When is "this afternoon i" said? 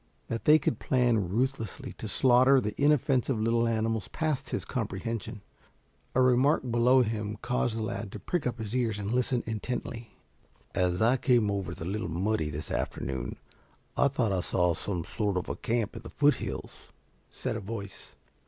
12.49-14.07